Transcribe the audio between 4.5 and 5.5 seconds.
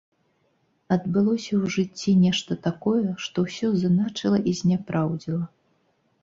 і зняпраўдзіла.